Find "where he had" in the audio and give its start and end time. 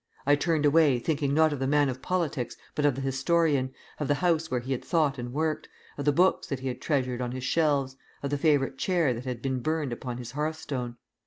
4.49-4.83